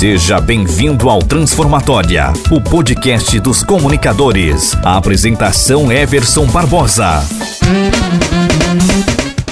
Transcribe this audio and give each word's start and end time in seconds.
Seja 0.00 0.40
bem-vindo 0.40 1.10
ao 1.10 1.18
Transformatória, 1.18 2.32
o 2.50 2.58
podcast 2.58 3.38
dos 3.38 3.62
comunicadores. 3.62 4.74
A 4.82 4.96
apresentação 4.96 5.92
Everson 5.92 6.46
Barbosa. 6.46 7.20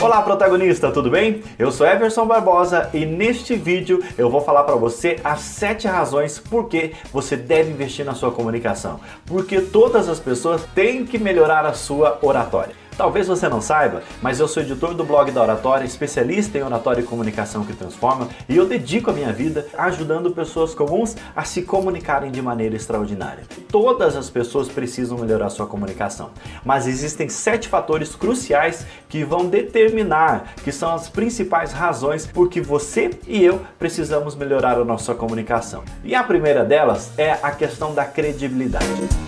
Olá, 0.01 0.23
protagonista, 0.23 0.91
tudo 0.91 1.11
bem? 1.11 1.43
Eu 1.59 1.71
sou 1.71 1.87
Everson 1.87 2.25
Barbosa 2.25 2.89
e 2.95 3.05
neste 3.05 3.57
vídeo 3.57 4.03
eu 4.17 4.31
vou 4.31 4.41
falar 4.41 4.65
para 4.65 4.75
você 4.75 5.21
as 5.23 5.41
sete 5.41 5.87
razões 5.87 6.39
por 6.39 6.67
que 6.67 6.93
você 7.13 7.37
deve 7.37 7.71
investir 7.71 8.07
na 8.07 8.15
sua 8.15 8.31
comunicação. 8.31 9.01
Porque 9.27 9.61
todas 9.61 10.09
as 10.09 10.19
pessoas 10.19 10.63
têm 10.75 11.05
que 11.05 11.19
melhorar 11.19 11.67
a 11.67 11.75
sua 11.75 12.19
oratória. 12.23 12.88
Talvez 12.99 13.29
você 13.29 13.49
não 13.49 13.61
saiba, 13.61 14.03
mas 14.21 14.41
eu 14.41 14.49
sou 14.49 14.61
editor 14.61 14.93
do 14.93 15.05
blog 15.05 15.31
da 15.31 15.41
Oratória, 15.41 15.85
especialista 15.85 16.59
em 16.59 16.65
oratória 16.65 17.01
e 17.01 17.05
comunicação 17.05 17.65
que 17.65 17.73
transforma, 17.73 18.29
e 18.49 18.57
eu 18.57 18.67
dedico 18.67 19.09
a 19.09 19.13
minha 19.13 19.33
vida 19.33 19.69
ajudando 19.79 20.33
pessoas 20.33 20.75
comuns 20.75 21.15
a 21.37 21.45
se 21.45 21.63
comunicarem 21.63 22.33
de 22.33 22.43
maneira 22.43 22.75
extraordinária. 22.75 23.45
Todas 23.71 24.17
as 24.17 24.29
pessoas 24.29 24.67
precisam 24.67 25.17
melhorar 25.17 25.49
sua 25.49 25.65
comunicação, 25.65 26.31
mas 26.65 26.89
existem 26.89 27.29
sete 27.29 27.69
fatores 27.69 28.17
cruciais 28.17 28.85
que 29.09 29.23
vão 29.23 29.47
determinar 29.47 30.55
que 30.65 30.73
são 30.73 30.93
as 30.93 31.09
principais 31.09 31.73
razões 31.73 32.27
por 32.27 32.49
que 32.49 32.61
você 32.61 33.11
e 33.29 33.45
eu 33.45 33.65
precisamos 33.79 34.35
melhorar 34.35 34.77
a 34.77 34.85
nossa 34.85 35.15
comunicação. 35.15 35.85
E 36.03 36.17
a 36.17 36.25
primeira 36.25 36.65
delas 36.65 37.13
é 37.17 37.31
a 37.31 37.53
questão 37.53 37.95
da 37.95 38.05
credibilidade. 38.05 39.28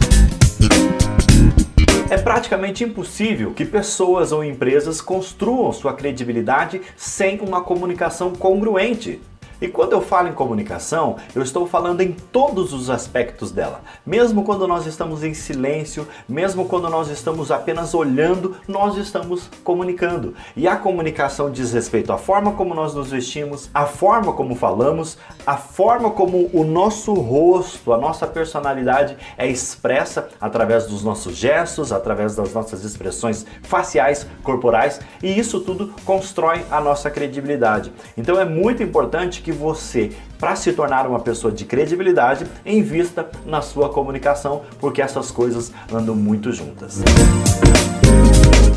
É 2.11 2.19
praticamente 2.19 2.83
impossível 2.83 3.53
que 3.53 3.65
pessoas 3.65 4.33
ou 4.33 4.43
empresas 4.43 5.01
construam 5.01 5.73
sua 5.73 5.93
credibilidade 5.93 6.81
sem 6.97 7.39
uma 7.39 7.63
comunicação 7.63 8.35
congruente. 8.35 9.21
E 9.61 9.69
quando 9.69 9.93
eu 9.93 10.01
falo 10.01 10.29
em 10.29 10.33
comunicação, 10.33 11.17
eu 11.35 11.43
estou 11.43 11.67
falando 11.67 12.01
em 12.01 12.13
todos 12.13 12.73
os 12.73 12.89
aspectos 12.89 13.51
dela. 13.51 13.83
Mesmo 14.07 14.43
quando 14.43 14.67
nós 14.67 14.87
estamos 14.87 15.23
em 15.23 15.35
silêncio, 15.35 16.09
mesmo 16.27 16.65
quando 16.65 16.89
nós 16.89 17.11
estamos 17.11 17.51
apenas 17.51 17.93
olhando, 17.93 18.57
nós 18.67 18.97
estamos 18.97 19.51
comunicando. 19.63 20.35
E 20.57 20.67
a 20.67 20.77
comunicação 20.77 21.51
diz 21.51 21.73
respeito 21.73 22.11
à 22.11 22.17
forma 22.17 22.53
como 22.53 22.75
nós 22.75 22.95
nos 22.95 23.11
vestimos, 23.11 23.69
à 23.75 23.85
forma 23.85 24.33
como 24.33 24.55
falamos, 24.55 25.19
à 25.47 25.59
forma 25.59 26.11
como 26.11 26.49
o 26.55 26.65
nosso 26.65 27.13
rosto, 27.13 27.93
a 27.93 27.99
nossa 27.99 28.27
personalidade 28.27 29.17
é 29.37 29.47
expressa 29.47 30.29
através 30.41 30.87
dos 30.87 31.05
nossos 31.05 31.37
gestos, 31.37 31.93
através 31.93 32.35
das 32.35 32.55
nossas 32.55 32.83
expressões 32.83 33.45
faciais, 33.63 34.27
corporais, 34.43 35.01
e 35.23 35.39
isso 35.39 35.61
tudo 35.61 35.93
constrói 36.05 36.65
a 36.71 36.81
nossa 36.81 37.11
credibilidade. 37.11 37.93
Então 38.17 38.41
é 38.41 38.45
muito 38.45 38.83
importante 38.83 39.43
que 39.43 39.50
que 39.51 39.57
você, 39.57 40.13
para 40.39 40.55
se 40.55 40.73
tornar 40.73 41.07
uma 41.07 41.19
pessoa 41.19 41.53
de 41.53 41.65
credibilidade, 41.65 42.47
invista 42.65 43.29
na 43.45 43.61
sua 43.61 43.89
comunicação, 43.89 44.63
porque 44.79 45.03
essas 45.03 45.31
coisas 45.31 45.73
andam 45.93 46.15
muito 46.15 46.53
juntas. 46.53 47.03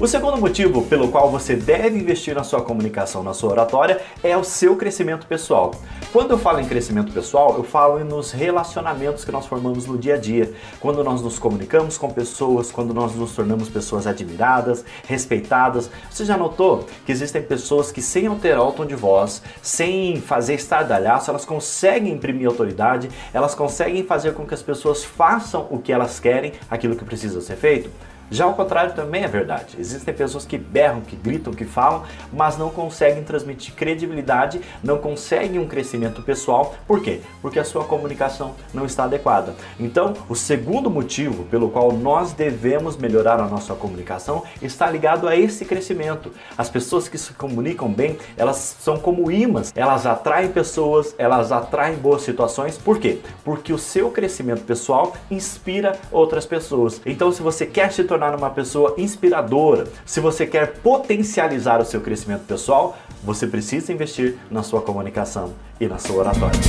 O 0.03 0.07
segundo 0.07 0.37
motivo 0.37 0.83
pelo 0.83 1.07
qual 1.07 1.31
você 1.31 1.55
deve 1.55 1.97
investir 1.97 2.35
na 2.35 2.43
sua 2.43 2.61
comunicação, 2.61 3.23
na 3.23 3.33
sua 3.33 3.51
oratória, 3.51 4.01
é 4.21 4.35
o 4.35 4.43
seu 4.43 4.75
crescimento 4.75 5.25
pessoal. 5.25 5.73
Quando 6.11 6.31
eu 6.31 6.37
falo 6.37 6.59
em 6.59 6.65
crescimento 6.65 7.13
pessoal, 7.13 7.55
eu 7.55 7.63
falo 7.63 8.03
nos 8.03 8.29
relacionamentos 8.33 9.23
que 9.23 9.31
nós 9.31 9.45
formamos 9.45 9.85
no 9.85 9.97
dia 9.97 10.15
a 10.15 10.17
dia. 10.17 10.53
Quando 10.81 11.05
nós 11.05 11.21
nos 11.21 11.39
comunicamos 11.39 11.97
com 11.97 12.09
pessoas, 12.09 12.69
quando 12.69 12.93
nós 12.93 13.15
nos 13.15 13.33
tornamos 13.33 13.69
pessoas 13.69 14.05
admiradas, 14.05 14.83
respeitadas. 15.07 15.89
Você 16.11 16.25
já 16.25 16.35
notou 16.35 16.85
que 17.05 17.11
existem 17.13 17.41
pessoas 17.41 17.89
que, 17.89 18.01
sem 18.01 18.27
alterar 18.27 18.67
o 18.67 18.73
tom 18.73 18.85
de 18.85 18.95
voz, 18.95 19.41
sem 19.61 20.19
fazer 20.19 20.55
estardalhaço, 20.55 21.29
elas 21.29 21.45
conseguem 21.45 22.11
imprimir 22.11 22.49
autoridade, 22.49 23.09
elas 23.33 23.55
conseguem 23.55 24.03
fazer 24.03 24.33
com 24.33 24.45
que 24.45 24.53
as 24.53 24.61
pessoas 24.61 25.05
façam 25.05 25.65
o 25.71 25.79
que 25.79 25.93
elas 25.93 26.19
querem, 26.19 26.51
aquilo 26.69 26.93
que 26.93 27.05
precisa 27.05 27.39
ser 27.39 27.55
feito? 27.55 27.89
Já 28.29 28.47
o 28.47 28.53
contrário 28.53 28.93
também 28.93 29.23
é 29.23 29.27
verdade. 29.27 29.75
Existem 29.77 30.14
pessoas 30.14 30.45
que 30.45 30.58
berram, 30.58 31.02
que 31.02 31.15
gritam, 31.15 31.53
que 31.53 31.65
falam, 31.65 32.03
mas 32.31 32.58
não 32.58 32.70
conseguem 32.70 33.23
transmitir 33.23 33.73
credibilidade, 33.75 34.61
não 34.83 34.98
conseguem 34.98 35.59
um 35.59 35.67
crescimento 35.67 36.21
pessoal. 36.21 36.75
Por 36.87 37.02
quê? 37.02 37.21
Porque 37.42 37.59
a 37.59 37.64
sua 37.64 37.83
comunicação 37.83 38.55
não 38.73 38.86
está 38.86 39.03
adequada. 39.03 39.55
Então, 39.80 40.14
o 40.27 40.36
segundo 40.36 40.89
motivo 40.89 41.43
pelo 41.45 41.70
qual 41.70 41.92
nós 41.92 42.33
devemos 42.33 42.98
melhorar 42.98 43.39
a 43.39 43.48
nossa 43.48 43.73
comunicação 43.75 44.43
está 44.61 44.89
ligado 44.89 45.27
a 45.27 45.36
esse 45.36 45.65
crescimento. 45.65 46.31
As 46.58 46.69
pessoas 46.69 47.08
que 47.08 47.17
se 47.17 47.33
comunicam 47.33 47.92
bem, 47.92 48.17
elas 48.37 48.77
são 48.80 48.98
como 48.98 49.31
imãs, 49.31 49.71
elas 49.75 50.05
atraem 50.05 50.49
pessoas, 50.49 51.14
elas 51.17 51.52
atraem 51.52 51.95
boas 51.95 52.21
situações. 52.23 52.77
Por 52.77 52.99
quê? 52.99 53.19
Porque 53.43 53.73
o 53.73 53.77
seu 53.77 54.09
crescimento 54.09 54.64
pessoal 54.64 55.14
inspira 55.30 55.93
outras 56.11 56.45
pessoas. 56.45 57.02
Então, 57.05 57.31
se 57.31 57.42
você 57.42 57.65
quer 57.65 57.92
se 57.92 58.03
tornar 58.13 58.35
uma 58.35 58.51
pessoa 58.51 58.93
inspiradora, 58.95 59.87
se 60.05 60.19
você 60.19 60.45
quer 60.45 60.73
potencializar 60.73 61.81
o 61.81 61.85
seu 61.85 61.99
crescimento 61.99 62.45
pessoal, 62.45 62.95
você 63.23 63.47
precisa 63.47 63.91
investir 63.91 64.37
na 64.51 64.61
sua 64.61 64.81
comunicação 64.81 65.53
e 65.79 65.87
na 65.87 65.97
sua 65.97 66.17
oratória. 66.17 66.59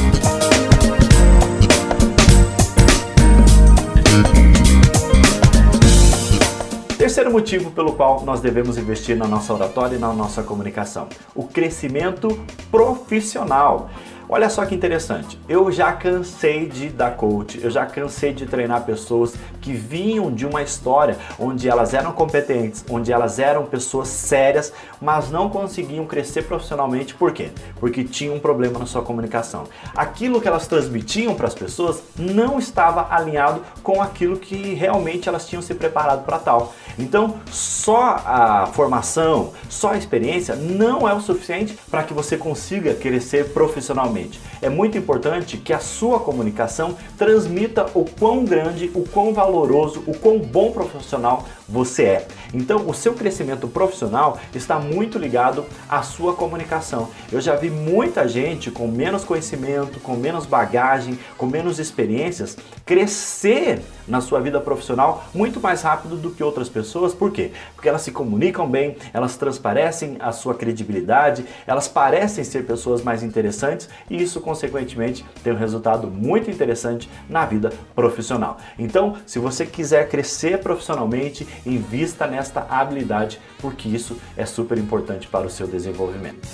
Terceiro 6.97 7.31
motivo 7.31 7.71
pelo 7.73 7.93
qual 7.93 8.25
nós 8.25 8.41
devemos 8.41 8.79
investir 8.79 9.15
na 9.15 9.27
nossa 9.27 9.53
oratória 9.53 9.97
e 9.97 9.99
na 9.99 10.15
nossa 10.15 10.43
comunicação: 10.43 11.09
o 11.35 11.45
crescimento 11.45 12.43
profissional. 12.71 13.91
Olha 14.27 14.49
só 14.49 14.65
que 14.65 14.75
interessante. 14.75 15.39
Eu 15.47 15.71
já 15.71 15.93
cansei 15.93 16.67
de 16.67 16.89
dar 16.89 17.11
coach, 17.17 17.61
eu 17.63 17.71
já 17.71 17.85
cansei 17.85 18.33
de 18.33 18.47
treinar 18.47 18.85
pessoas 18.85 19.35
que 19.61 19.73
vinham 19.73 20.33
de 20.33 20.47
uma 20.47 20.63
história 20.63 21.19
onde 21.39 21.69
elas 21.69 21.93
eram 21.93 22.13
competentes, 22.13 22.85
onde 22.89 23.13
elas 23.13 23.39
eram 23.39 23.67
pessoas 23.67 24.09
sérias, 24.09 24.73
mas 25.01 25.31
não 25.31 25.51
conseguiam 25.51 26.07
crescer 26.07 26.43
profissionalmente. 26.43 27.15
Por 27.15 27.33
quê? 27.33 27.51
Porque 27.79 28.03
tinham 28.03 28.37
um 28.37 28.41
problema 28.41 28.79
na 28.79 28.87
sua 28.87 29.03
comunicação. 29.03 29.65
Aquilo 29.95 30.41
que 30.41 30.49
elas 30.49 30.67
transmitiam 30.67 31.35
para 31.35 31.47
as 31.47 31.55
pessoas 31.55 32.03
não 32.19 32.59
estava 32.59 33.15
alinhado 33.15 33.61
com 33.83 34.01
aquilo 34.01 34.39
que 34.39 34.73
realmente 34.75 35.29
elas 35.29 35.47
tinham 35.47 35.61
se 35.61 35.75
preparado 35.75 36.25
para 36.25 36.39
tal. 36.39 36.75
Então, 36.99 37.37
só 37.51 38.23
a 38.25 38.67
formação, 38.73 39.53
só 39.69 39.93
a 39.93 39.99
experiência 39.99 40.55
não 40.57 41.09
é 41.09 41.13
o 41.13 41.21
suficiente 41.21 41.77
para 41.91 42.03
que 42.03 42.15
você 42.15 42.37
consiga 42.37 42.95
crescer 42.95 43.53
profissionalmente 43.53 44.14
é 44.61 44.69
muito 44.69 44.97
importante 44.97 45.57
que 45.57 45.73
a 45.73 45.79
sua 45.79 46.21
comunicação 46.21 46.97
transmita 47.19 47.87
o 47.95 48.05
quão 48.05 48.45
grande, 48.45 48.91
o 48.95 49.03
quão 49.07 49.33
valoroso, 49.33 50.03
o 50.07 50.17
quão 50.17 50.39
bom 50.39 50.73
profissional 50.73 51.45
você 51.69 52.05
é. 52.05 52.29
Então, 52.53 52.89
o 52.89 52.95
seu 52.95 53.15
crescimento 53.15 53.67
profissional 53.67 54.39
está 54.55 54.79
muito 54.79 55.19
ligado 55.19 55.65
à 55.89 56.03
sua 56.03 56.35
comunicação. 56.35 57.09
Eu 57.33 57.41
já 57.41 57.57
vi 57.57 57.71
muita 57.71 58.29
gente 58.29 58.71
com 58.71 58.87
menos 58.87 59.25
conhecimento, 59.25 59.99
com 60.01 60.15
menos 60.15 60.47
bagagem, 60.47 61.19
com 61.37 61.47
menos 61.47 61.79
experiências 61.79 62.57
crescer 62.85 63.81
na 64.07 64.21
sua 64.21 64.41
vida 64.41 64.61
profissional 64.61 65.25
muito 65.35 65.61
mais 65.61 65.83
rápido 65.83 66.17
do 66.17 66.31
que 66.31 66.43
outras 66.43 66.69
pessoas. 66.69 67.15
Por 67.15 67.31
quê? 67.31 67.53
Porque 67.75 67.89
elas 67.89 68.03
se 68.03 68.13
comunicam 68.13 68.69
bem, 68.69 68.97
elas 69.13 69.37
transparecem 69.37 70.17
a 70.21 70.33
sua 70.33 70.55
credibilidade, 70.55 71.45
elas 71.67 71.89
parecem 71.89 72.45
ser 72.45 72.67
pessoas 72.67 73.03
mais 73.03 73.23
interessantes 73.23 73.89
e 74.09 74.23
isso, 74.23 74.41
consequentemente, 74.41 75.25
tem 75.43 75.53
um 75.53 75.57
resultado 75.57 76.09
muito 76.09 76.51
interessante 76.51 77.09
na 77.29 77.45
vida 77.45 77.73
profissional. 77.95 78.59
Então, 78.79 79.17
se 79.27 79.39
você 79.39 79.65
quiser 79.67 80.09
crescer 80.09 80.59
profissionalmente, 80.59 81.47
invista 81.65 82.27
nesta 82.27 82.67
habilidade, 82.69 83.41
porque 83.61 83.89
isso 83.89 84.17
é 84.37 84.47
super 84.47 84.79
importante 84.79 85.27
para 85.29 85.47
o 85.47 85.51
seu 85.51 85.67
desenvolvimento. 85.67 86.49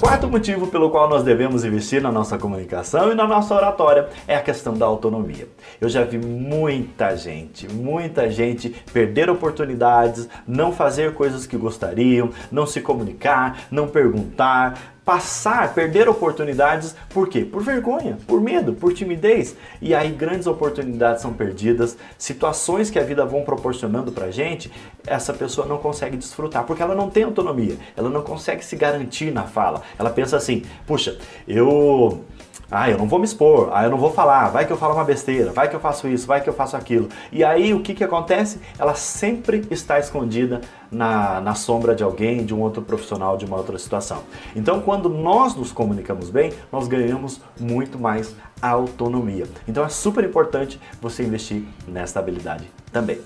Quarto 0.00 0.28
motivo 0.28 0.66
pelo 0.68 0.88
qual 0.88 1.10
nós 1.10 1.22
devemos 1.22 1.62
investir 1.62 2.00
na 2.00 2.10
nossa 2.10 2.38
comunicação 2.38 3.12
e 3.12 3.14
na 3.14 3.26
nossa 3.26 3.54
oratória 3.54 4.08
é 4.26 4.34
a 4.34 4.40
questão 4.40 4.72
da 4.72 4.86
autonomia. 4.86 5.46
Eu 5.78 5.90
já 5.90 6.04
vi 6.04 6.16
muita 6.16 7.14
gente, 7.14 7.68
muita 7.68 8.30
gente 8.30 8.70
perder 8.94 9.28
oportunidades, 9.28 10.26
não 10.48 10.72
fazer 10.72 11.12
coisas 11.12 11.46
que 11.46 11.54
gostariam, 11.54 12.30
não 12.50 12.66
se 12.66 12.80
comunicar, 12.80 13.66
não 13.70 13.86
perguntar, 13.88 14.99
passar, 15.04 15.74
perder 15.74 16.08
oportunidades, 16.08 16.94
por 17.08 17.28
quê? 17.28 17.44
Por 17.44 17.62
vergonha, 17.62 18.18
por 18.26 18.40
medo, 18.40 18.72
por 18.72 18.92
timidez. 18.92 19.56
E 19.80 19.94
aí 19.94 20.10
grandes 20.10 20.46
oportunidades 20.46 21.22
são 21.22 21.32
perdidas, 21.32 21.96
situações 22.18 22.90
que 22.90 22.98
a 22.98 23.02
vida 23.02 23.24
vão 23.24 23.42
proporcionando 23.42 24.12
pra 24.12 24.30
gente, 24.30 24.70
essa 25.06 25.32
pessoa 25.32 25.66
não 25.66 25.78
consegue 25.78 26.16
desfrutar, 26.16 26.64
porque 26.64 26.82
ela 26.82 26.94
não 26.94 27.10
tem 27.10 27.24
autonomia, 27.24 27.76
ela 27.96 28.08
não 28.08 28.22
consegue 28.22 28.64
se 28.64 28.76
garantir 28.76 29.32
na 29.32 29.44
fala. 29.44 29.82
Ela 29.98 30.10
pensa 30.10 30.36
assim: 30.36 30.62
"Puxa, 30.86 31.18
eu 31.48 32.24
ah, 32.70 32.88
eu 32.88 32.96
não 32.96 33.08
vou 33.08 33.18
me 33.18 33.24
expor, 33.24 33.70
ah, 33.72 33.82
eu 33.82 33.90
não 33.90 33.98
vou 33.98 34.12
falar, 34.12 34.48
vai 34.48 34.64
que 34.64 34.72
eu 34.72 34.76
falo 34.76 34.94
uma 34.94 35.02
besteira, 35.02 35.50
vai 35.50 35.68
que 35.68 35.74
eu 35.74 35.80
faço 35.80 36.06
isso, 36.06 36.24
vai 36.24 36.40
que 36.40 36.48
eu 36.48 36.52
faço 36.54 36.76
aquilo. 36.76 37.08
E 37.32 37.42
aí 37.42 37.74
o 37.74 37.80
que, 37.80 37.94
que 37.94 38.04
acontece? 38.04 38.60
Ela 38.78 38.94
sempre 38.94 39.66
está 39.72 39.98
escondida 39.98 40.60
na, 40.90 41.40
na 41.40 41.54
sombra 41.54 41.94
de 41.94 42.02
alguém, 42.02 42.44
de 42.44 42.54
um 42.54 42.60
outro 42.60 42.82
profissional, 42.82 43.36
de 43.36 43.44
uma 43.44 43.56
outra 43.56 43.78
situação. 43.78 44.22
Então, 44.54 44.80
quando 44.80 45.08
nós 45.08 45.54
nos 45.54 45.72
comunicamos 45.72 46.30
bem, 46.30 46.52
nós 46.72 46.88
ganhamos 46.88 47.40
muito 47.58 47.98
mais 47.98 48.34
autonomia. 48.60 49.46
Então, 49.68 49.84
é 49.84 49.88
super 49.88 50.24
importante 50.24 50.80
você 51.00 51.22
investir 51.22 51.64
nessa 51.86 52.18
habilidade 52.18 52.70
também. 52.92 53.20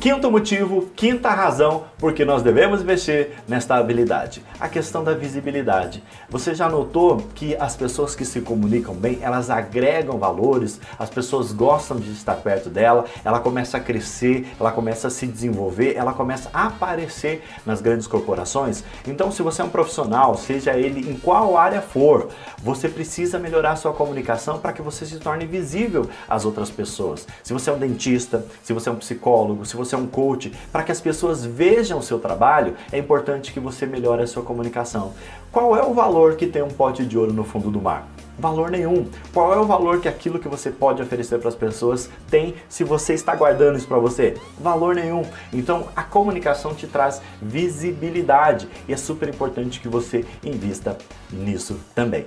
Quinto 0.00 0.30
motivo, 0.30 0.88
quinta 0.94 1.30
razão 1.30 1.86
porque 1.98 2.24
nós 2.24 2.40
devemos 2.40 2.82
investir 2.82 3.30
nesta 3.48 3.74
habilidade, 3.74 4.44
a 4.60 4.68
questão 4.68 5.02
da 5.02 5.12
visibilidade. 5.12 6.04
Você 6.30 6.54
já 6.54 6.68
notou 6.68 7.16
que 7.34 7.56
as 7.56 7.74
pessoas 7.74 8.14
que 8.14 8.24
se 8.24 8.40
comunicam 8.40 8.94
bem, 8.94 9.18
elas 9.20 9.50
agregam 9.50 10.16
valores, 10.16 10.80
as 10.96 11.10
pessoas 11.10 11.50
gostam 11.50 11.96
de 11.96 12.12
estar 12.12 12.36
perto 12.36 12.70
dela, 12.70 13.06
ela 13.24 13.40
começa 13.40 13.78
a 13.78 13.80
crescer, 13.80 14.46
ela 14.60 14.70
começa 14.70 15.08
a 15.08 15.10
se 15.10 15.26
desenvolver, 15.26 15.96
ela 15.96 16.12
começa 16.12 16.48
a 16.54 16.68
aparecer 16.68 17.42
nas 17.66 17.80
grandes 17.80 18.06
corporações. 18.06 18.84
Então, 19.04 19.32
se 19.32 19.42
você 19.42 19.62
é 19.62 19.64
um 19.64 19.68
profissional, 19.68 20.36
seja 20.36 20.76
ele 20.76 21.10
em 21.10 21.18
qual 21.18 21.56
área 21.58 21.82
for, 21.82 22.28
você 22.62 22.88
precisa 22.88 23.36
melhorar 23.36 23.74
sua 23.74 23.92
comunicação 23.92 24.60
para 24.60 24.72
que 24.72 24.80
você 24.80 25.04
se 25.04 25.18
torne 25.18 25.44
visível 25.44 26.08
às 26.28 26.44
outras 26.44 26.70
pessoas. 26.70 27.26
Se 27.42 27.52
você 27.52 27.68
é 27.68 27.72
um 27.72 27.78
dentista, 27.78 28.46
se 28.62 28.72
você 28.72 28.88
é 28.88 28.92
um 28.92 28.96
psicólogo, 28.96 29.66
se 29.66 29.76
você 29.76 29.88
você 29.88 29.96
um 29.98 30.06
coach, 30.06 30.52
para 30.72 30.82
que 30.82 30.92
as 30.92 31.00
pessoas 31.00 31.44
vejam 31.44 31.98
o 31.98 32.02
seu 32.02 32.18
trabalho, 32.18 32.74
é 32.90 32.98
importante 32.98 33.52
que 33.52 33.60
você 33.60 33.86
melhore 33.86 34.22
a 34.22 34.26
sua 34.26 34.42
comunicação. 34.42 35.12
Qual 35.52 35.76
é 35.76 35.82
o 35.82 35.92
valor 35.92 36.36
que 36.36 36.46
tem 36.46 36.62
um 36.62 36.68
pote 36.68 37.04
de 37.04 37.18
ouro 37.18 37.32
no 37.32 37.44
fundo 37.44 37.70
do 37.70 37.80
mar? 37.80 38.06
Valor 38.38 38.70
nenhum. 38.70 39.06
Qual 39.34 39.52
é 39.52 39.58
o 39.58 39.64
valor 39.64 40.00
que 40.00 40.08
aquilo 40.08 40.38
que 40.38 40.46
você 40.46 40.70
pode 40.70 41.02
oferecer 41.02 41.38
para 41.40 41.48
as 41.48 41.56
pessoas 41.56 42.08
tem 42.30 42.54
se 42.68 42.84
você 42.84 43.12
está 43.14 43.34
guardando 43.34 43.76
isso 43.76 43.88
para 43.88 43.98
você? 43.98 44.36
Valor 44.60 44.94
nenhum. 44.94 45.24
Então 45.52 45.88
a 45.96 46.04
comunicação 46.04 46.72
te 46.72 46.86
traz 46.86 47.20
visibilidade 47.42 48.68
e 48.86 48.92
é 48.92 48.96
super 48.96 49.28
importante 49.28 49.80
que 49.80 49.88
você 49.88 50.24
invista 50.44 50.96
nisso 51.32 51.80
também. 51.96 52.26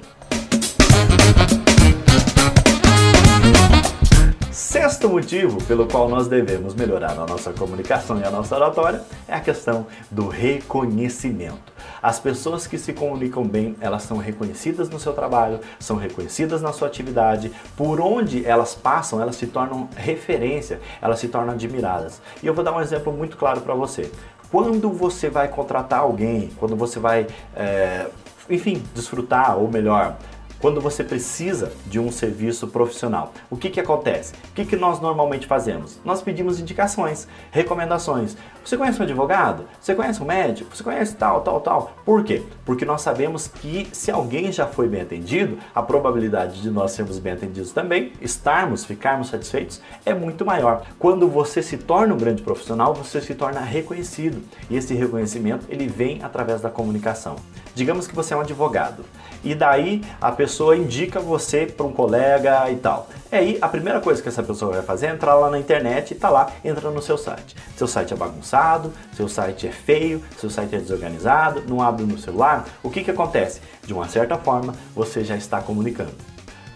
Sexto 5.01 5.15
motivo 5.15 5.57
pelo 5.63 5.87
qual 5.87 6.07
nós 6.07 6.27
devemos 6.27 6.75
melhorar 6.75 7.13
a 7.13 7.25
nossa 7.25 7.51
comunicação 7.51 8.19
e 8.19 8.23
a 8.23 8.29
nossa 8.29 8.55
oratória 8.55 9.01
é 9.27 9.33
a 9.33 9.39
questão 9.39 9.87
do 10.11 10.27
reconhecimento. 10.27 11.73
As 12.03 12.19
pessoas 12.19 12.67
que 12.67 12.77
se 12.77 12.93
comunicam 12.93 13.43
bem, 13.43 13.75
elas 13.81 14.03
são 14.03 14.17
reconhecidas 14.17 14.91
no 14.91 14.99
seu 14.99 15.11
trabalho, 15.11 15.59
são 15.79 15.95
reconhecidas 15.95 16.61
na 16.61 16.71
sua 16.71 16.87
atividade, 16.87 17.51
por 17.75 17.99
onde 17.99 18.45
elas 18.45 18.75
passam, 18.75 19.19
elas 19.19 19.37
se 19.37 19.47
tornam 19.47 19.89
referência, 19.95 20.79
elas 21.01 21.17
se 21.17 21.27
tornam 21.29 21.55
admiradas. 21.55 22.21
E 22.43 22.45
eu 22.45 22.53
vou 22.53 22.63
dar 22.63 22.71
um 22.71 22.79
exemplo 22.79 23.11
muito 23.11 23.37
claro 23.37 23.61
para 23.61 23.73
você. 23.73 24.11
Quando 24.51 24.91
você 24.91 25.31
vai 25.31 25.47
contratar 25.47 26.01
alguém, 26.01 26.51
quando 26.59 26.75
você 26.75 26.99
vai, 26.99 27.25
é, 27.55 28.05
enfim, 28.47 28.83
desfrutar, 28.93 29.57
ou 29.57 29.67
melhor, 29.67 30.15
quando 30.61 30.79
você 30.79 31.03
precisa 31.03 31.73
de 31.87 31.99
um 31.99 32.11
serviço 32.11 32.67
profissional. 32.67 33.33
O 33.49 33.57
que, 33.57 33.69
que 33.69 33.79
acontece? 33.79 34.33
O 34.33 34.53
que, 34.53 34.63
que 34.63 34.75
nós 34.75 35.01
normalmente 35.01 35.47
fazemos? 35.47 35.99
Nós 36.05 36.21
pedimos 36.21 36.59
indicações, 36.59 37.27
recomendações. 37.51 38.37
Você 38.63 38.77
conhece 38.77 38.99
um 38.99 39.03
advogado? 39.03 39.65
Você 39.79 39.95
conhece 39.95 40.21
um 40.21 40.25
médico? 40.25 40.75
Você 40.75 40.83
conhece 40.83 41.15
tal, 41.15 41.41
tal, 41.41 41.59
tal? 41.61 41.93
Por 42.05 42.23
quê? 42.23 42.43
Porque 42.63 42.85
nós 42.85 43.01
sabemos 43.01 43.47
que 43.47 43.87
se 43.91 44.11
alguém 44.11 44.51
já 44.51 44.67
foi 44.67 44.87
bem 44.87 45.01
atendido, 45.01 45.57
a 45.73 45.81
probabilidade 45.81 46.61
de 46.61 46.69
nós 46.69 46.91
sermos 46.91 47.17
bem 47.17 47.33
atendidos 47.33 47.71
também, 47.71 48.13
estarmos, 48.21 48.85
ficarmos 48.85 49.29
satisfeitos, 49.29 49.81
é 50.05 50.13
muito 50.13 50.45
maior. 50.45 50.83
Quando 50.99 51.27
você 51.27 51.63
se 51.63 51.77
torna 51.77 52.13
um 52.13 52.17
grande 52.17 52.43
profissional, 52.43 52.93
você 52.93 53.19
se 53.19 53.33
torna 53.33 53.61
reconhecido. 53.61 54.43
E 54.69 54.77
esse 54.77 54.93
reconhecimento, 54.93 55.65
ele 55.67 55.87
vem 55.87 56.21
através 56.21 56.61
da 56.61 56.69
comunicação. 56.69 57.35
Digamos 57.73 58.05
que 58.05 58.15
você 58.15 58.33
é 58.33 58.37
um 58.37 58.41
advogado 58.41 59.03
e 59.43 59.55
daí 59.55 60.03
a 60.19 60.31
pessoa 60.31 60.50
indica 60.75 61.19
você 61.19 61.65
para 61.65 61.85
um 61.85 61.91
colega 61.91 62.69
e 62.69 62.75
tal. 62.75 63.07
E 63.31 63.35
aí 63.35 63.57
a 63.61 63.67
primeira 63.67 64.01
coisa 64.01 64.21
que 64.21 64.27
essa 64.27 64.43
pessoa 64.43 64.73
vai 64.73 64.81
fazer 64.81 65.07
é 65.07 65.09
entrar 65.11 65.35
lá 65.35 65.49
na 65.49 65.57
internet 65.57 66.11
e 66.11 66.15
tá 66.15 66.29
lá, 66.29 66.51
entra 66.63 66.91
no 66.91 67.01
seu 67.01 67.17
site. 67.17 67.55
Seu 67.77 67.87
site 67.87 68.13
é 68.13 68.17
bagunçado, 68.17 68.91
seu 69.15 69.27
site 69.27 69.67
é 69.67 69.71
feio, 69.71 70.21
seu 70.37 70.49
site 70.49 70.75
é 70.75 70.79
desorganizado, 70.79 71.63
não 71.67 71.81
abre 71.81 72.05
no 72.05 72.17
celular. 72.17 72.65
O 72.83 72.89
que 72.89 73.03
que 73.03 73.11
acontece? 73.11 73.61
De 73.85 73.93
uma 73.93 74.07
certa 74.07 74.37
forma, 74.37 74.75
você 74.93 75.23
já 75.23 75.35
está 75.35 75.61
comunicando. 75.61 76.11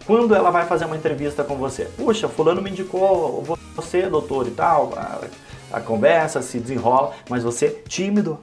Quando 0.06 0.36
ela 0.36 0.52
vai 0.52 0.66
fazer 0.66 0.86
uma 0.86 0.96
entrevista 0.96 1.44
com 1.44 1.58
você, 1.58 1.86
puxa, 1.98 2.30
fulano 2.30 2.62
me 2.62 2.70
indicou 2.70 3.44
você, 3.76 4.04
doutor 4.04 4.48
e 4.48 4.52
tal, 4.52 4.94
a, 4.96 5.22
a 5.74 5.82
conversa 5.82 6.42
se 6.42 6.60
desenrola, 6.60 7.12
mas 7.28 7.44
você 7.44 7.70
tímido, 7.88 8.40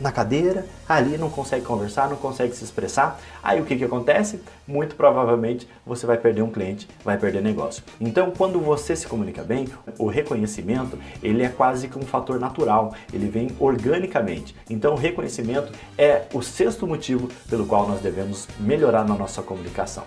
na 0.00 0.12
cadeira, 0.12 0.66
ali 0.88 1.16
não 1.16 1.30
consegue 1.30 1.64
conversar, 1.64 2.08
não 2.08 2.16
consegue 2.16 2.54
se 2.54 2.64
expressar. 2.64 3.20
Aí 3.42 3.60
o 3.60 3.64
que, 3.64 3.76
que 3.76 3.84
acontece? 3.84 4.40
Muito 4.66 4.94
provavelmente 4.94 5.68
você 5.84 6.06
vai 6.06 6.16
perder 6.16 6.42
um 6.42 6.50
cliente, 6.50 6.88
vai 7.04 7.16
perder 7.16 7.42
negócio. 7.42 7.82
Então, 8.00 8.30
quando 8.30 8.60
você 8.60 8.94
se 8.94 9.06
comunica 9.06 9.42
bem, 9.42 9.68
o 9.98 10.06
reconhecimento 10.06 10.98
ele 11.22 11.42
é 11.42 11.48
quase 11.48 11.88
que 11.88 11.98
um 11.98 12.02
fator 12.02 12.38
natural, 12.38 12.94
ele 13.12 13.28
vem 13.28 13.50
organicamente. 13.58 14.54
Então, 14.68 14.94
o 14.94 14.96
reconhecimento 14.96 15.72
é 15.96 16.22
o 16.32 16.42
sexto 16.42 16.86
motivo 16.86 17.28
pelo 17.48 17.66
qual 17.66 17.88
nós 17.88 18.00
devemos 18.00 18.46
melhorar 18.60 19.04
na 19.04 19.14
nossa 19.14 19.42
comunicação. 19.42 20.04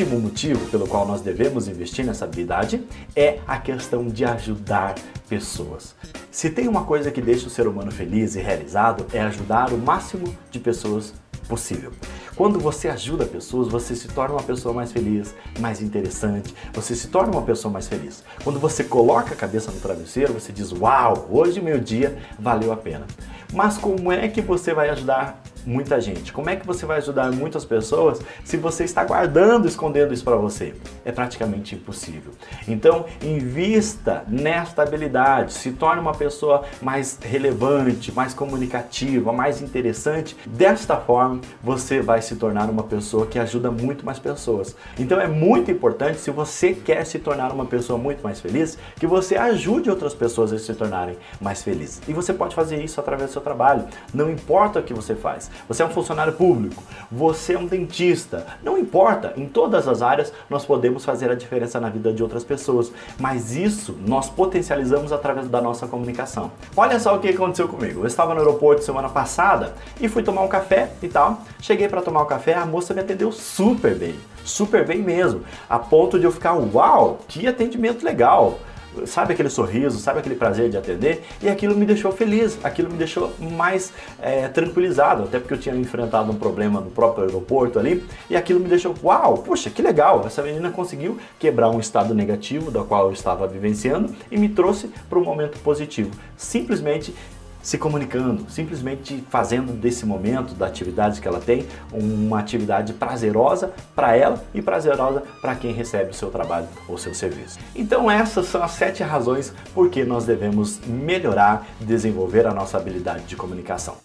Sétimo 0.00 0.18
motivo 0.18 0.66
pelo 0.70 0.88
qual 0.88 1.06
nós 1.06 1.20
devemos 1.20 1.68
investir 1.68 2.06
nessa 2.06 2.24
habilidade 2.24 2.82
é 3.14 3.38
a 3.46 3.58
questão 3.58 4.06
de 4.06 4.24
ajudar 4.24 4.94
pessoas. 5.28 5.94
Se 6.30 6.48
tem 6.48 6.66
uma 6.68 6.84
coisa 6.84 7.10
que 7.10 7.20
deixa 7.20 7.46
o 7.46 7.50
ser 7.50 7.66
humano 7.66 7.90
feliz 7.90 8.34
e 8.34 8.40
realizado 8.40 9.06
é 9.12 9.20
ajudar 9.20 9.74
o 9.74 9.76
máximo 9.76 10.34
de 10.50 10.58
pessoas 10.58 11.12
possível. 11.46 11.92
Quando 12.34 12.58
você 12.58 12.88
ajuda 12.88 13.26
pessoas, 13.26 13.68
você 13.68 13.94
se 13.94 14.08
torna 14.08 14.36
uma 14.36 14.42
pessoa 14.42 14.72
mais 14.72 14.90
feliz, 14.90 15.34
mais 15.58 15.82
interessante, 15.82 16.54
você 16.72 16.94
se 16.94 17.08
torna 17.08 17.32
uma 17.32 17.42
pessoa 17.42 17.70
mais 17.70 17.86
feliz. 17.86 18.24
Quando 18.42 18.58
você 18.58 18.82
coloca 18.82 19.34
a 19.34 19.36
cabeça 19.36 19.70
no 19.70 19.80
travesseiro, 19.80 20.32
você 20.32 20.50
diz: 20.50 20.72
Uau, 20.72 21.28
hoje 21.30 21.60
meu 21.60 21.78
dia 21.78 22.16
valeu 22.38 22.72
a 22.72 22.76
pena. 22.76 23.06
Mas 23.52 23.76
como 23.76 24.10
é 24.10 24.26
que 24.28 24.40
você 24.40 24.72
vai 24.72 24.88
ajudar 24.88 25.42
muita 25.66 26.00
gente? 26.00 26.32
Como 26.32 26.48
é 26.48 26.56
que 26.56 26.66
você 26.66 26.86
vai 26.86 26.98
ajudar 26.98 27.30
muitas 27.32 27.64
pessoas 27.64 28.20
se 28.44 28.56
você 28.56 28.84
está 28.84 29.04
guardando, 29.04 29.66
escondendo 29.66 30.14
isso 30.14 30.24
para 30.24 30.36
você? 30.36 30.74
É 31.04 31.12
praticamente 31.12 31.74
impossível. 31.74 32.32
Então, 32.66 33.06
invista 33.22 34.24
nesta 34.28 34.82
habilidade, 34.82 35.52
se 35.52 35.72
torne 35.72 36.00
uma 36.00 36.14
pessoa 36.14 36.64
mais 36.80 37.18
relevante, 37.20 38.12
mais 38.12 38.34
comunicativa, 38.34 39.32
mais 39.32 39.60
interessante. 39.60 40.36
Desta 40.46 40.96
forma, 40.96 41.40
você 41.62 42.00
vai 42.00 42.22
se 42.22 42.36
tornar 42.36 42.70
uma 42.70 42.82
pessoa 42.82 43.26
que 43.26 43.38
ajuda 43.38 43.70
muito 43.70 44.04
mais 44.04 44.18
pessoas. 44.18 44.76
Então, 44.98 45.20
é 45.20 45.26
muito 45.26 45.70
importante, 45.70 46.18
se 46.18 46.30
você 46.30 46.72
quer 46.72 47.04
se 47.04 47.18
tornar 47.18 47.52
uma 47.52 47.66
pessoa 47.66 47.98
muito 47.98 48.22
mais 48.22 48.40
feliz, 48.40 48.78
que 48.96 49.06
você 49.06 49.36
ajude 49.36 49.90
outras 49.90 50.14
pessoas 50.14 50.52
a 50.52 50.58
se 50.58 50.74
tornarem 50.74 51.16
mais 51.40 51.62
felizes. 51.62 52.00
E 52.08 52.12
você 52.12 52.32
pode 52.32 52.54
fazer 52.54 52.82
isso 52.82 53.00
através 53.00 53.30
do 53.30 53.32
seu 53.32 53.42
trabalho. 53.42 53.84
Não 54.12 54.30
importa 54.30 54.80
o 54.80 54.82
que 54.82 54.94
você 54.94 55.14
faz 55.14 55.49
você 55.68 55.82
é 55.82 55.86
um 55.86 55.90
funcionário 55.90 56.32
público, 56.32 56.82
você 57.10 57.54
é 57.54 57.58
um 57.58 57.66
dentista, 57.66 58.46
não 58.62 58.78
importa, 58.78 59.32
em 59.36 59.46
todas 59.46 59.88
as 59.88 60.02
áreas 60.02 60.32
nós 60.48 60.64
podemos 60.64 61.04
fazer 61.04 61.30
a 61.30 61.34
diferença 61.34 61.80
na 61.80 61.88
vida 61.88 62.12
de 62.12 62.22
outras 62.22 62.44
pessoas, 62.44 62.92
mas 63.18 63.54
isso 63.54 63.96
nós 64.06 64.28
potencializamos 64.28 65.12
através 65.12 65.48
da 65.48 65.60
nossa 65.60 65.86
comunicação. 65.86 66.50
Olha 66.76 66.98
só 66.98 67.16
o 67.16 67.20
que 67.20 67.28
aconteceu 67.28 67.68
comigo. 67.68 68.00
Eu 68.00 68.06
estava 68.06 68.34
no 68.34 68.40
aeroporto 68.40 68.84
semana 68.84 69.08
passada 69.08 69.74
e 70.00 70.08
fui 70.08 70.22
tomar 70.22 70.42
um 70.42 70.48
café 70.48 70.92
e 71.02 71.08
tal. 71.08 71.42
Cheguei 71.60 71.88
para 71.88 72.02
tomar 72.02 72.20
o 72.20 72.24
um 72.24 72.26
café, 72.26 72.54
a 72.54 72.66
moça 72.66 72.94
me 72.94 73.00
atendeu 73.00 73.32
super 73.32 73.94
bem, 73.94 74.14
super 74.44 74.86
bem 74.86 75.02
mesmo, 75.02 75.42
a 75.68 75.78
ponto 75.78 76.18
de 76.18 76.24
eu 76.24 76.32
ficar, 76.32 76.54
uau, 76.54 77.18
que 77.28 77.46
atendimento 77.46 78.04
legal 78.04 78.58
sabe 79.06 79.32
aquele 79.32 79.50
sorriso, 79.50 79.98
sabe 79.98 80.20
aquele 80.20 80.34
prazer 80.34 80.70
de 80.70 80.76
atender, 80.76 81.22
e 81.42 81.48
aquilo 81.48 81.76
me 81.76 81.86
deixou 81.86 82.12
feliz, 82.12 82.58
aquilo 82.62 82.90
me 82.90 82.96
deixou 82.96 83.32
mais 83.38 83.92
é, 84.20 84.48
tranquilizado, 84.48 85.24
até 85.24 85.38
porque 85.38 85.54
eu 85.54 85.58
tinha 85.58 85.74
enfrentado 85.74 86.30
um 86.30 86.36
problema 86.36 86.80
no 86.80 86.90
próprio 86.90 87.24
aeroporto 87.24 87.78
ali, 87.78 88.04
e 88.28 88.36
aquilo 88.36 88.60
me 88.60 88.68
deixou, 88.68 88.94
uau, 89.02 89.38
puxa, 89.38 89.70
que 89.70 89.82
legal, 89.82 90.22
essa 90.26 90.42
menina 90.42 90.70
conseguiu 90.70 91.18
quebrar 91.38 91.70
um 91.70 91.80
estado 91.80 92.14
negativo 92.14 92.70
da 92.70 92.82
qual 92.82 93.06
eu 93.06 93.12
estava 93.12 93.46
vivenciando 93.46 94.14
e 94.30 94.38
me 94.38 94.48
trouxe 94.48 94.90
para 95.08 95.18
um 95.18 95.24
momento 95.24 95.58
positivo. 95.60 96.10
Simplesmente 96.36 97.14
se 97.62 97.78
comunicando, 97.78 98.50
simplesmente 98.50 99.24
fazendo 99.28 99.72
desse 99.72 100.06
momento, 100.06 100.54
da 100.54 100.66
atividade 100.66 101.20
que 101.20 101.28
ela 101.28 101.40
tem, 101.40 101.66
uma 101.92 102.38
atividade 102.38 102.92
prazerosa 102.92 103.72
para 103.94 104.16
ela 104.16 104.42
e 104.54 104.62
prazerosa 104.62 105.22
para 105.40 105.54
quem 105.54 105.72
recebe 105.72 106.10
o 106.10 106.14
seu 106.14 106.30
trabalho 106.30 106.68
ou 106.88 106.96
seu 106.96 107.14
serviço. 107.14 107.58
Então 107.74 108.10
essas 108.10 108.46
são 108.46 108.62
as 108.62 108.72
sete 108.72 109.02
razões 109.02 109.52
por 109.74 109.90
que 109.90 110.04
nós 110.04 110.24
devemos 110.24 110.80
melhorar 110.86 111.66
desenvolver 111.80 112.46
a 112.46 112.54
nossa 112.54 112.76
habilidade 112.76 113.24
de 113.24 113.36
comunicação. 113.36 113.96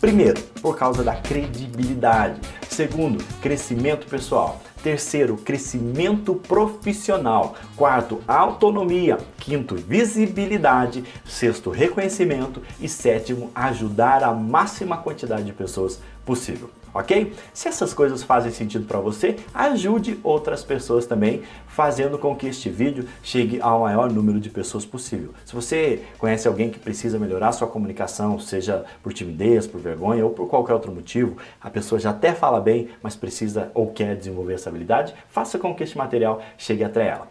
Primeiro, 0.00 0.40
por 0.62 0.76
causa 0.76 1.04
da 1.04 1.14
credibilidade. 1.14 2.40
Segundo, 2.68 3.22
crescimento 3.40 4.06
pessoal. 4.06 4.60
Terceiro, 4.82 5.36
crescimento 5.36 6.34
profissional. 6.34 7.54
Quarto, 7.76 8.20
autonomia. 8.26 9.18
Quinto, 9.38 9.76
visibilidade. 9.76 11.04
Sexto, 11.24 11.70
reconhecimento. 11.70 12.62
E 12.80 12.88
sétimo, 12.88 13.50
ajudar 13.54 14.24
a 14.24 14.32
máxima 14.32 14.96
quantidade 14.96 15.44
de 15.44 15.52
pessoas 15.52 16.00
possível 16.24 16.70
ok? 16.92 17.32
Se 17.52 17.68
essas 17.68 17.94
coisas 17.94 18.22
fazem 18.22 18.52
sentido 18.52 18.86
para 18.86 19.00
você, 19.00 19.36
ajude 19.54 20.18
outras 20.22 20.62
pessoas 20.62 21.06
também, 21.06 21.42
fazendo 21.68 22.18
com 22.18 22.34
que 22.34 22.46
este 22.46 22.68
vídeo 22.68 23.08
chegue 23.22 23.60
ao 23.60 23.80
maior 23.80 24.10
número 24.10 24.40
de 24.40 24.50
pessoas 24.50 24.84
possível. 24.84 25.32
Se 25.44 25.54
você 25.54 26.02
conhece 26.18 26.46
alguém 26.48 26.70
que 26.70 26.78
precisa 26.78 27.18
melhorar 27.18 27.52
sua 27.52 27.68
comunicação, 27.68 28.38
seja 28.38 28.84
por 29.02 29.12
timidez, 29.12 29.66
por 29.66 29.80
vergonha 29.80 30.24
ou 30.24 30.30
por 30.30 30.48
qualquer 30.48 30.74
outro 30.74 30.92
motivo, 30.92 31.36
a 31.60 31.70
pessoa 31.70 31.98
já 31.98 32.10
até 32.10 32.32
fala 32.32 32.60
bem, 32.60 32.88
mas 33.02 33.16
precisa 33.16 33.70
ou 33.74 33.88
quer 33.88 34.16
desenvolver 34.16 34.54
essa 34.54 34.68
habilidade, 34.68 35.14
faça 35.28 35.58
com 35.58 35.74
que 35.74 35.82
este 35.82 35.96
material 35.96 36.42
chegue 36.58 36.84
até 36.84 37.08
ela. 37.08 37.28